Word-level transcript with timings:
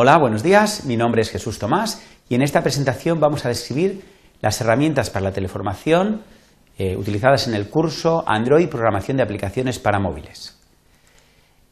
Hola, 0.00 0.16
buenos 0.16 0.44
días. 0.44 0.84
Mi 0.84 0.96
nombre 0.96 1.22
es 1.22 1.28
Jesús 1.28 1.58
Tomás 1.58 2.00
y 2.28 2.36
en 2.36 2.42
esta 2.42 2.62
presentación 2.62 3.18
vamos 3.18 3.44
a 3.44 3.48
describir 3.48 4.04
las 4.40 4.60
herramientas 4.60 5.10
para 5.10 5.24
la 5.24 5.32
teleformación 5.32 6.22
eh, 6.78 6.96
utilizadas 6.96 7.48
en 7.48 7.54
el 7.54 7.68
curso 7.68 8.22
Android 8.24 8.68
Programación 8.68 9.16
de 9.16 9.24
Aplicaciones 9.24 9.80
para 9.80 9.98
Móviles. 9.98 10.56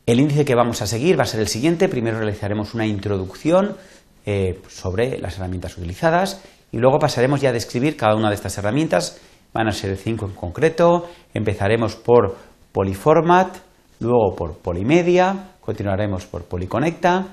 El 0.07 0.19
índice 0.19 0.45
que 0.45 0.57
vamos 0.57 0.83
a 0.83 0.89
seguir 0.89 1.17
va 1.17 1.23
a 1.23 1.27
ser 1.27 1.39
el 1.39 1.47
siguiente. 1.47 1.89
Primero 1.89 2.19
realizaremos 2.19 2.75
una 2.75 2.85
introducción 2.85 3.77
eh, 4.25 4.61
sobre 4.67 5.21
las 5.21 5.37
herramientas 5.37 5.79
utilizadas 5.79 6.43
y 6.73 6.79
luego 6.79 6.99
pasaremos 6.99 7.41
ya 7.41 7.51
a 7.51 7.53
describir 7.53 7.97
cada 7.97 8.17
una 8.17 8.31
de 8.31 8.35
estas 8.35 8.59
herramientas. 8.59 9.21
Van 9.53 9.69
a 9.69 9.73
ser 9.73 9.97
cinco 9.97 10.27
en 10.27 10.35
concreto. 10.35 11.09
Empezaremos 11.33 11.95
por 11.95 12.35
Polyformat, 12.73 13.57
luego 14.01 14.35
por 14.35 14.59
Polymedia, 14.59 15.51
continuaremos 15.61 16.27
por 16.27 16.43
Polyconnecta, 16.47 17.29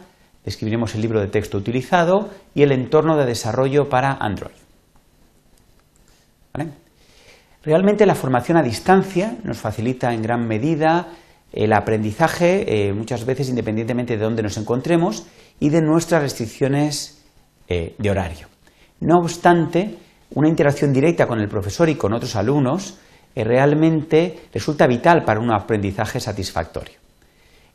describiremos 0.46 0.96
el 0.96 1.02
libro 1.02 1.20
de 1.20 1.28
texto 1.28 1.58
utilizado 1.58 2.30
y 2.54 2.64
el 2.64 2.72
entorno 2.72 3.18
de 3.18 3.26
desarrollo 3.26 3.90
para 3.90 4.14
Android. 4.14 4.54
Realmente 7.64 8.06
la 8.06 8.16
formación 8.16 8.58
a 8.58 8.62
distancia 8.62 9.38
nos 9.44 9.58
facilita 9.58 10.14
en 10.14 10.22
gran 10.22 10.48
medida 10.48 11.08
el 11.54 11.72
aprendizaje, 11.72 12.88
eh, 12.88 12.94
muchas 12.94 13.26
veces 13.26 13.48
independientemente 13.48 14.18
de 14.18 14.24
dónde 14.24 14.44
nos 14.44 14.58
encontremos 14.58 15.26
y 15.60 15.70
de 15.70 15.82
nuestras 15.82 16.24
restricciones 16.24 17.24
eh, 17.70 17.96
de 17.98 18.12
horario. 18.12 18.48
No 19.00 19.20
obstante, 19.20 19.98
una 20.32 20.50
interacción 20.50 20.92
directa 20.92 21.28
con 21.28 21.40
el 21.40 21.48
profesor 21.48 21.88
y 21.90 21.96
con 21.96 22.12
otros 22.12 22.36
alumnos 22.36 22.98
eh, 23.36 23.44
realmente 23.44 24.48
resulta 24.54 24.88
vital 24.88 25.24
para 25.24 25.40
un 25.40 25.52
aprendizaje 25.52 26.20
satisfactorio. 26.20 27.03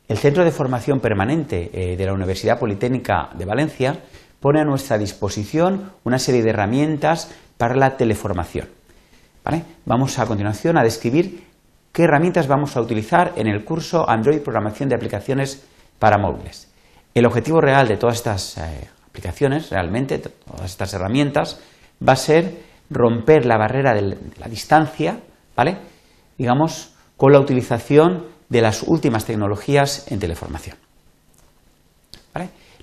El 0.09 0.17
Centro 0.17 0.43
de 0.43 0.49
Formación 0.49 1.01
Permanente 1.01 1.69
eh, 1.71 1.95
de 1.95 2.05
la 2.07 2.13
Universidad 2.13 2.57
Politécnica 2.57 3.29
de 3.37 3.45
Valencia 3.45 3.99
pone 4.39 4.59
a 4.59 4.65
nuestra 4.65 4.97
disposición 4.97 5.91
una 6.03 6.17
serie 6.17 6.41
de 6.41 6.49
herramientas 6.49 7.31
para 7.57 7.75
la 7.75 7.95
teleformación. 7.95 8.67
Vamos 9.85 10.17
a 10.17 10.25
continuación 10.25 10.77
a 10.77 10.83
describir 10.83 11.43
qué 11.91 12.03
herramientas 12.03 12.47
vamos 12.47 12.75
a 12.75 12.81
utilizar 12.81 13.33
en 13.35 13.47
el 13.47 13.63
curso 13.63 14.09
Android 14.09 14.41
Programación 14.41 14.89
de 14.89 14.95
Aplicaciones 14.95 15.63
para 15.99 16.17
Móviles. 16.17 16.71
El 17.13 17.27
objetivo 17.27 17.61
real 17.61 17.87
de 17.87 17.97
todas 17.97 18.15
estas 18.15 18.57
eh, 18.57 18.89
aplicaciones, 19.07 19.69
realmente, 19.69 20.17
todas 20.17 20.65
estas 20.65 20.91
herramientas, 20.93 21.59
va 22.07 22.13
a 22.13 22.15
ser 22.15 22.63
romper 22.89 23.45
la 23.45 23.57
barrera 23.57 23.93
de 23.93 24.17
la 24.39 24.47
distancia, 24.47 25.19
¿vale? 25.55 25.77
digamos, 26.37 26.95
con 27.15 27.31
la 27.31 27.39
utilización 27.39 28.38
de 28.49 28.61
las 28.61 28.83
últimas 28.83 29.25
tecnologías 29.25 30.11
en 30.11 30.19
teleformación. 30.19 30.77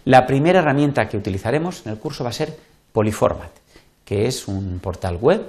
La 0.05 0.25
primera 0.25 0.61
herramienta 0.61 1.09
que 1.09 1.17
utilizaremos 1.17 1.85
en 1.85 1.93
el 1.93 1.99
curso 1.99 2.23
va 2.23 2.31
a 2.31 2.33
ser 2.33 2.57
Polyformat, 2.93 3.51
que 4.05 4.29
es 4.29 4.47
un 4.47 4.79
portal 4.79 5.17
web 5.17 5.43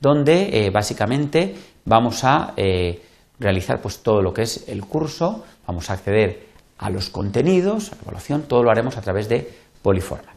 donde 0.00 0.66
eh, 0.66 0.70
básicamente 0.70 1.56
vamos 1.84 2.22
a 2.22 2.54
eh, 2.56 3.02
realizar 3.40 3.80
pues, 3.82 3.98
todo 4.04 4.22
lo 4.22 4.32
que 4.32 4.42
es 4.42 4.68
el 4.68 4.84
curso, 4.84 5.44
vamos 5.66 5.90
a 5.90 5.94
acceder 5.94 6.46
a 6.78 6.88
los 6.88 7.10
contenidos, 7.10 7.90
a 7.90 7.96
la 7.96 8.02
evaluación, 8.02 8.42
todo 8.42 8.62
lo 8.62 8.70
haremos 8.70 8.96
a 8.96 9.00
través 9.00 9.28
de 9.28 9.50
Polyformat. 9.82 10.36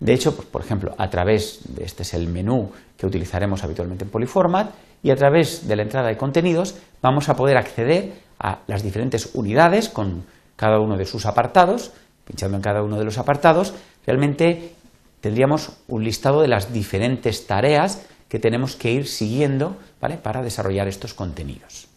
De 0.00 0.14
hecho, 0.14 0.34
pues, 0.34 0.48
por 0.48 0.62
ejemplo, 0.62 0.94
a 0.96 1.10
través 1.10 1.60
de 1.68 1.84
este 1.84 2.04
es 2.04 2.14
el 2.14 2.28
menú 2.28 2.72
que 2.96 3.06
utilizaremos 3.06 3.62
habitualmente 3.62 4.04
en 4.04 4.10
Polyformat 4.10 4.70
y 5.02 5.10
a 5.10 5.16
través 5.16 5.68
de 5.68 5.76
la 5.76 5.82
entrada 5.82 6.08
de 6.08 6.16
contenidos 6.16 6.76
vamos 7.02 7.28
a 7.28 7.36
poder 7.36 7.58
acceder 7.58 8.12
a 8.42 8.58
las 8.66 8.82
diferentes 8.82 9.30
unidades 9.34 9.88
con 9.88 10.24
cada 10.56 10.80
uno 10.80 10.98
de 10.98 11.06
sus 11.06 11.24
apartados, 11.24 11.92
pinchando 12.26 12.56
en 12.56 12.62
cada 12.62 12.82
uno 12.82 12.98
de 12.98 13.04
los 13.04 13.16
apartados, 13.16 13.72
realmente 14.04 14.74
tendríamos 15.20 15.70
un 15.88 16.04
listado 16.04 16.42
de 16.42 16.48
las 16.48 16.72
diferentes 16.72 17.46
tareas 17.46 18.04
que 18.28 18.38
tenemos 18.38 18.76
que 18.76 18.90
ir 18.92 19.06
siguiendo 19.06 19.76
para 20.00 20.42
desarrollar 20.42 20.88
estos 20.88 21.14
contenidos. 21.14 21.88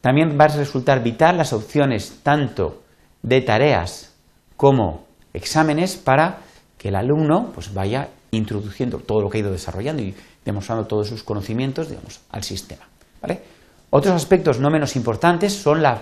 También 0.00 0.38
va 0.40 0.44
a 0.44 0.48
resultar 0.48 1.02
vital 1.02 1.36
las 1.36 1.52
opciones 1.52 2.20
tanto 2.22 2.82
de 3.22 3.40
tareas 3.40 4.14
como 4.56 5.06
exámenes 5.32 5.96
para 5.96 6.38
que 6.76 6.88
el 6.88 6.94
alumno 6.94 7.50
pues, 7.54 7.74
vaya 7.74 8.08
introduciendo 8.30 8.98
todo 8.98 9.22
lo 9.22 9.30
que 9.30 9.38
ha 9.38 9.40
ido 9.40 9.50
desarrollando 9.50 10.02
y 10.02 10.14
demostrando 10.44 10.86
todos 10.86 11.08
sus 11.08 11.24
conocimientos 11.24 11.88
digamos, 11.88 12.20
al 12.30 12.44
sistema. 12.44 12.86
¿vale? 13.20 13.42
Otros 13.90 14.14
aspectos 14.14 14.58
no 14.60 14.70
menos 14.70 14.96
importantes 14.96 15.54
son 15.54 15.82
las 15.82 16.00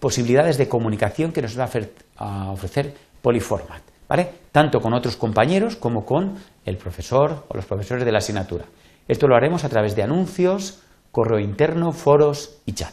posibilidades 0.00 0.58
de 0.58 0.68
comunicación 0.68 1.32
que 1.32 1.42
nos 1.42 1.58
va 1.58 1.68
a 2.16 2.50
ofrecer 2.50 2.94
Polyformat, 3.22 3.82
¿vale? 4.08 4.28
tanto 4.50 4.80
con 4.80 4.92
otros 4.92 5.16
compañeros 5.16 5.76
como 5.76 6.04
con 6.04 6.36
el 6.66 6.76
profesor 6.76 7.46
o 7.48 7.56
los 7.56 7.64
profesores 7.64 8.04
de 8.04 8.12
la 8.12 8.18
asignatura. 8.18 8.64
Esto 9.06 9.28
lo 9.28 9.36
haremos 9.36 9.64
a 9.64 9.68
través 9.68 9.94
de 9.94 10.02
anuncios, 10.02 10.80
correo 11.10 11.38
interno, 11.38 11.92
foros 11.92 12.58
y 12.66 12.72
chat. 12.72 12.92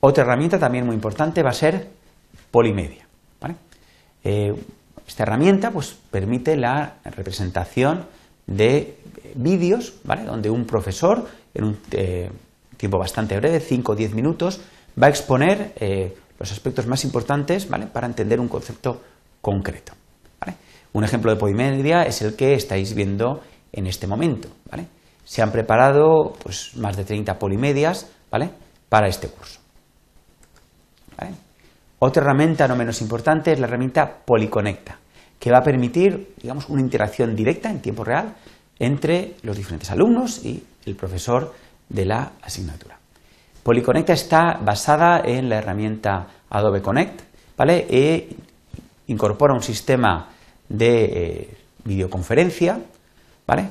Otra 0.00 0.24
herramienta 0.24 0.58
también 0.58 0.84
muy 0.84 0.94
importante 0.94 1.42
va 1.42 1.50
a 1.50 1.54
ser 1.54 1.88
Polymedia. 2.50 3.06
Eh, 4.24 4.54
esta 5.06 5.22
herramienta 5.24 5.70
pues, 5.70 5.96
permite 6.10 6.56
la 6.56 6.94
representación 7.04 8.06
de 8.56 8.98
vídeos, 9.34 9.94
donde 10.04 10.50
un 10.50 10.64
profesor 10.64 11.26
en 11.54 11.64
un 11.64 11.78
eh, 11.92 12.30
tiempo 12.76 12.98
bastante 12.98 13.36
breve, 13.36 13.60
5 13.60 13.92
o 13.92 13.94
10 13.94 14.14
minutos, 14.14 14.60
va 15.00 15.06
a 15.06 15.10
exponer 15.10 15.72
eh, 15.76 16.14
los 16.38 16.52
aspectos 16.52 16.86
más 16.86 17.04
importantes 17.04 17.68
¿vale? 17.68 17.86
para 17.86 18.06
entender 18.06 18.40
un 18.40 18.48
concepto 18.48 19.00
concreto. 19.40 19.92
Un 20.94 21.04
ejemplo 21.04 21.32
de 21.32 21.38
Polymedia 21.38 22.02
es 22.02 22.20
el 22.20 22.36
que 22.36 22.52
estáis 22.52 22.94
viendo 22.94 23.40
en 23.72 23.86
este 23.86 24.06
momento. 24.06 24.48
Se 25.24 25.40
han 25.40 25.50
preparado 25.50 26.34
pues, 26.42 26.76
más 26.76 26.96
de 26.96 27.04
30 27.04 27.38
polimedias 27.38 28.08
¿vale? 28.30 28.50
para 28.90 29.08
este 29.08 29.28
curso. 29.28 29.60
Otra 31.98 32.22
herramienta 32.22 32.66
no 32.66 32.74
menos 32.74 33.00
importante 33.00 33.52
es 33.52 33.60
la 33.60 33.68
herramienta 33.68 34.18
Polyconnecta, 34.26 34.98
que 35.42 35.50
va 35.50 35.58
a 35.58 35.64
permitir 35.64 36.34
digamos, 36.40 36.68
una 36.68 36.80
interacción 36.80 37.34
directa 37.34 37.68
en 37.68 37.82
tiempo 37.82 38.04
real 38.04 38.36
entre 38.78 39.34
los 39.42 39.56
diferentes 39.56 39.90
alumnos 39.90 40.44
y 40.44 40.62
el 40.86 40.94
profesor 40.94 41.52
de 41.88 42.04
la 42.04 42.34
asignatura. 42.40 42.96
Polyconnecta 43.64 44.12
está 44.12 44.60
basada 44.64 45.20
en 45.24 45.48
la 45.48 45.58
herramienta 45.58 46.28
Adobe 46.48 46.80
Connect, 46.80 47.22
¿vale? 47.56 47.86
E 47.90 48.28
incorpora 49.08 49.52
un 49.52 49.64
sistema 49.64 50.28
de 50.68 51.04
eh, 51.04 51.56
videoconferencia, 51.86 52.78
¿vale? 53.44 53.68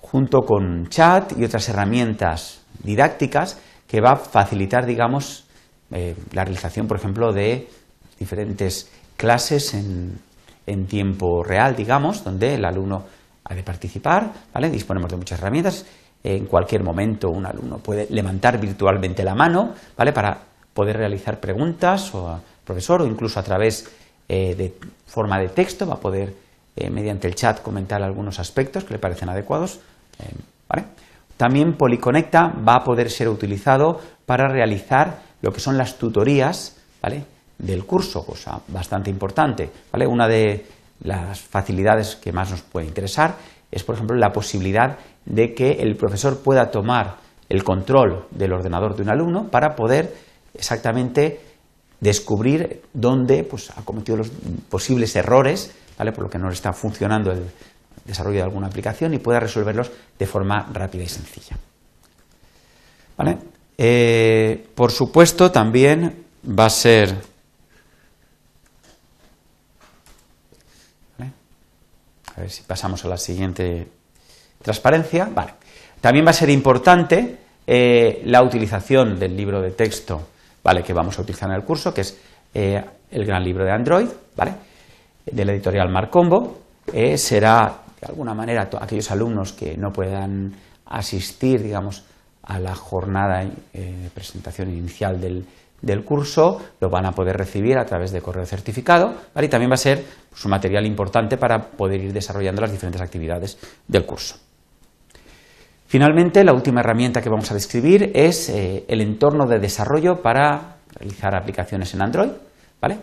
Junto 0.00 0.42
con 0.42 0.90
chat 0.90 1.32
y 1.38 1.44
otras 1.46 1.66
herramientas 1.70 2.60
didácticas 2.82 3.58
que 3.88 4.02
va 4.02 4.12
a 4.12 4.16
facilitar, 4.16 4.84
digamos, 4.84 5.46
eh, 5.90 6.14
la 6.32 6.44
realización, 6.44 6.86
por 6.86 6.98
ejemplo, 6.98 7.32
de 7.32 7.66
diferentes 8.18 8.90
clases 9.16 9.72
en, 9.72 10.18
en 10.66 10.86
tiempo 10.86 11.42
real, 11.42 11.76
digamos, 11.76 12.24
donde 12.24 12.54
el 12.54 12.64
alumno 12.64 13.04
ha 13.44 13.54
de 13.54 13.62
participar, 13.62 14.32
¿vale? 14.52 14.70
Disponemos 14.70 15.10
de 15.10 15.16
muchas 15.16 15.38
herramientas. 15.38 15.84
En 16.22 16.46
cualquier 16.46 16.82
momento 16.82 17.28
un 17.30 17.44
alumno 17.44 17.78
puede 17.78 18.06
levantar 18.10 18.58
virtualmente 18.58 19.22
la 19.22 19.34
mano, 19.34 19.74
¿vale? 19.96 20.12
Para 20.12 20.38
poder 20.72 20.96
realizar 20.96 21.38
preguntas 21.38 22.14
o 22.14 22.28
al 22.28 22.40
profesor 22.64 23.02
o 23.02 23.06
incluso 23.06 23.38
a 23.38 23.42
través 23.42 23.90
eh, 24.28 24.54
de 24.54 24.74
forma 25.06 25.38
de 25.38 25.48
texto 25.48 25.86
va 25.86 25.94
a 25.94 26.00
poder 26.00 26.34
eh, 26.76 26.90
mediante 26.90 27.28
el 27.28 27.34
chat 27.34 27.60
comentar 27.60 28.02
algunos 28.02 28.40
aspectos 28.40 28.84
que 28.84 28.94
le 28.94 28.98
parecen 28.98 29.28
adecuados, 29.28 29.80
eh. 30.18 30.32
También 31.36 31.74
Polyconnecta 31.74 32.54
va 32.66 32.76
a 32.76 32.84
poder 32.84 33.10
ser 33.10 33.28
utilizado 33.28 34.00
para 34.24 34.48
realizar 34.48 35.18
lo 35.42 35.52
que 35.52 35.60
son 35.60 35.76
las 35.76 35.98
tutorías. 35.98 36.76
Del 37.58 37.84
curso, 37.84 38.24
cosa 38.24 38.60
bastante 38.68 39.10
importante, 39.10 39.70
¿vale? 39.92 40.06
Una 40.06 40.28
de 40.28 40.66
las 41.02 41.40
facilidades 41.40 42.16
que 42.16 42.32
más 42.32 42.50
nos 42.50 42.62
puede 42.62 42.86
interesar 42.86 43.36
es, 43.70 43.82
por 43.84 43.94
ejemplo, 43.94 44.16
la 44.16 44.32
posibilidad 44.32 44.98
de 45.24 45.54
que 45.54 45.72
el 45.72 45.96
profesor 45.96 46.42
pueda 46.42 46.70
tomar 46.70 47.16
el 47.48 47.64
control 47.64 48.26
del 48.30 48.52
ordenador 48.52 48.96
de 48.96 49.02
un 49.02 49.10
alumno 49.10 49.48
para 49.50 49.74
poder 49.74 50.14
exactamente 50.54 51.40
descubrir 52.00 52.82
dónde 52.92 53.44
pues, 53.44 53.70
ha 53.70 53.82
cometido 53.82 54.18
los 54.18 54.30
posibles 54.68 55.14
errores, 55.16 55.74
¿vale? 55.98 56.12
por 56.12 56.24
lo 56.24 56.30
que 56.30 56.38
no 56.38 56.50
está 56.50 56.72
funcionando 56.72 57.32
el 57.32 57.44
desarrollo 58.04 58.38
de 58.38 58.44
alguna 58.44 58.66
aplicación 58.66 59.14
y 59.14 59.18
pueda 59.18 59.40
resolverlos 59.40 59.90
de 60.18 60.26
forma 60.26 60.68
rápida 60.72 61.04
y 61.04 61.08
sencilla. 61.08 61.56
Eh, 63.76 64.66
por 64.74 64.92
supuesto, 64.92 65.50
también 65.50 66.24
va 66.46 66.66
a 66.66 66.70
ser 66.70 67.16
A 72.36 72.40
ver 72.40 72.50
si 72.50 72.62
pasamos 72.62 73.04
a 73.04 73.08
la 73.08 73.16
siguiente 73.16 73.86
transparencia. 74.62 75.28
Vale. 75.32 75.54
También 76.00 76.26
va 76.26 76.30
a 76.30 76.34
ser 76.34 76.50
importante 76.50 77.38
eh, 77.66 78.22
la 78.24 78.42
utilización 78.42 79.18
del 79.18 79.36
libro 79.36 79.60
de 79.60 79.70
texto 79.70 80.28
¿vale? 80.62 80.82
que 80.82 80.92
vamos 80.92 81.18
a 81.18 81.22
utilizar 81.22 81.48
en 81.48 81.56
el 81.56 81.62
curso, 81.62 81.94
que 81.94 82.02
es 82.02 82.18
eh, 82.52 82.82
el 83.10 83.24
gran 83.24 83.44
libro 83.44 83.64
de 83.64 83.70
Android, 83.70 84.08
¿vale? 84.36 84.54
de 85.24 85.44
la 85.44 85.52
editorial 85.52 85.88
Marcombo. 85.90 86.58
Eh, 86.92 87.16
será, 87.16 87.82
de 88.00 88.06
alguna 88.06 88.34
manera, 88.34 88.68
aquellos 88.80 89.10
alumnos 89.10 89.52
que 89.52 89.76
no 89.76 89.92
puedan 89.92 90.54
asistir, 90.86 91.62
digamos, 91.62 92.04
a 92.42 92.58
la 92.58 92.74
jornada 92.74 93.42
de 93.72 94.10
presentación 94.12 94.68
inicial 94.68 95.18
del, 95.18 95.46
curso, 96.04 96.60
lo 96.80 96.88
van 96.90 97.06
a 97.06 97.12
poder 97.12 97.36
recibir 97.36 97.78
a 97.78 97.84
través 97.84 98.12
de 98.12 98.20
correo 98.20 98.46
certificado 98.46 99.14
y 99.40 99.48
también 99.48 99.70
va 99.70 99.74
a 99.74 99.78
ser 99.78 100.04
pues, 100.30 100.44
un 100.44 100.50
material 100.50 100.86
importante 100.86 101.36
para 101.36 101.70
poder 101.70 102.00
ir 102.00 102.12
desarrollando 102.12 102.62
las 102.62 102.72
diferentes 102.72 103.00
actividades 103.00 103.58
del 103.86 104.06
curso. 104.06 104.36
Finalmente, 105.86 106.42
la 106.42 106.52
última 106.52 106.80
herramienta 106.80 107.20
que 107.20 107.28
vamos 107.28 107.50
a 107.50 107.54
describir 107.54 108.10
es 108.14 108.48
eh, 108.48 108.84
el 108.88 109.00
entorno 109.00 109.46
de 109.46 109.60
desarrollo 109.60 110.22
para 110.22 110.78
realizar 110.98 111.36
aplicaciones 111.36 111.94
en 111.94 112.02
Android, 112.02 112.30
¿vale? 112.80 112.98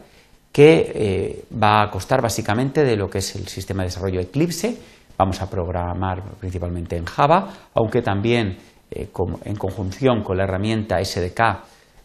que 0.51 0.91
eh, 0.93 1.45
va 1.61 1.83
a 1.83 1.89
costar 1.89 2.21
básicamente 2.21 2.83
de 2.83 2.97
lo 2.97 3.09
que 3.09 3.19
es 3.19 3.35
el 3.35 3.47
sistema 3.47 3.83
de 3.83 3.87
desarrollo 3.87 4.19
Eclipse. 4.19 4.77
Vamos 5.17 5.41
a 5.41 5.49
programar 5.49 6.23
principalmente 6.39 6.97
en 6.97 7.05
Java, 7.05 7.69
aunque 7.73 8.01
también 8.01 8.57
eh, 8.89 9.09
en 9.45 9.55
conjunción 9.55 10.23
con 10.23 10.37
la 10.37 10.43
herramienta 10.43 11.03
SDK 11.03 11.39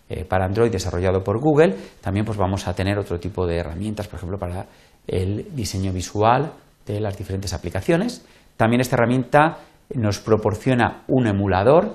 eh, 0.09 0.25
para 0.25 0.45
Android 0.45 0.71
desarrollado 0.71 1.23
por 1.23 1.41
Google, 1.41 1.75
también 2.01 2.25
pues 2.25 2.39
vamos 2.39 2.67
a 2.69 2.75
tener 2.75 2.99
otro 2.99 3.19
tipo 3.19 3.47
de 3.47 3.57
herramientas, 3.57 4.09
por 4.09 4.19
ejemplo, 4.19 4.39
para 4.39 4.67
el 5.07 5.55
diseño 5.55 5.93
visual 5.93 6.53
de 6.87 7.01
las 7.01 7.17
diferentes 7.17 7.53
aplicaciones. 7.53 8.25
También 8.57 8.81
esta 8.81 8.97
herramienta 8.97 9.59
nos 9.95 10.19
proporciona 10.21 11.05
un 11.09 11.27
emulador 11.27 11.95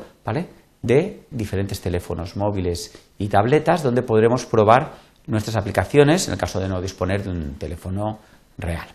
de 0.82 1.24
diferentes 1.30 1.82
teléfonos 1.82 2.36
móviles 2.36 2.98
y 3.18 3.28
tabletas 3.28 3.84
donde 3.84 4.02
podremos 4.02 4.46
probar 4.46 4.94
nuestras 5.28 5.56
aplicaciones 5.56 6.28
en 6.28 6.34
el 6.34 6.40
caso 6.40 6.60
de 6.60 6.68
no 6.68 6.82
disponer 6.82 7.24
de 7.24 7.30
un 7.30 7.56
teléfono 7.56 8.20
real. 8.58 8.88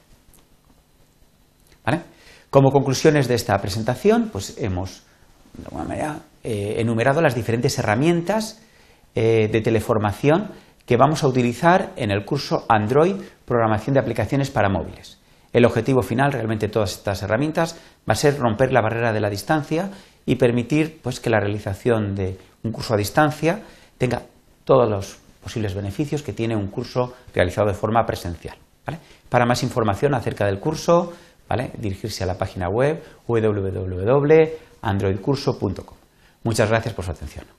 Como 2.48 2.70
conclusiones 2.70 3.28
de 3.28 3.34
esta 3.34 3.58
presentación, 3.58 4.30
pues 4.32 4.56
hemos 4.56 5.02
de 5.58 5.64
alguna 5.64 5.84
manera, 5.84 6.20
eh, 6.44 6.76
enumerado 6.78 7.20
las 7.20 7.34
diferentes 7.34 7.78
herramientas 7.78 8.60
eh, 9.16 9.48
de 9.50 9.60
teleformación 9.60 10.52
que 10.86 10.96
vamos 10.96 11.24
a 11.24 11.26
utilizar 11.26 11.92
en 11.96 12.12
el 12.12 12.24
curso 12.24 12.64
Android 12.68 13.16
Programación 13.44 13.94
de 13.94 14.00
Aplicaciones 14.00 14.50
para 14.50 14.68
Móviles. 14.68 15.18
El 15.52 15.64
objetivo 15.64 16.02
final 16.02 16.32
realmente 16.32 16.68
todas 16.68 16.92
estas 16.92 17.22
herramientas 17.22 17.80
va 18.08 18.12
a 18.12 18.14
ser 18.14 18.38
romper 18.38 18.72
la 18.72 18.82
barrera 18.82 19.12
de 19.12 19.20
la 19.20 19.30
distancia 19.30 19.90
y 20.24 20.36
permitir 20.36 21.00
pues, 21.02 21.18
que 21.18 21.30
la 21.30 21.40
realización 21.40 22.14
de 22.14 22.38
un 22.62 22.70
curso 22.70 22.94
a 22.94 22.96
distancia 22.96 23.62
tenga 23.98 24.22
todos 24.64 24.88
los 24.88 25.18
posibles 25.42 25.74
beneficios 25.74 26.22
que 26.22 26.32
tiene 26.32 26.54
un 26.54 26.68
curso 26.68 27.14
realizado 27.34 27.68
de 27.68 27.74
forma 27.74 28.06
presencial. 28.06 28.56
Para 29.28 29.46
más 29.46 29.64
información 29.64 30.14
acerca 30.14 30.46
del 30.46 30.60
curso, 30.60 31.12
dirigirse 31.78 32.22
a 32.22 32.26
la 32.26 32.38
página 32.38 32.68
web 32.68 33.02
www 33.26 34.66
androidcurso.com. 34.86 35.96
Muchas 36.44 36.68
gracias 36.68 36.94
por 36.94 37.04
su 37.04 37.10
atención. 37.10 37.55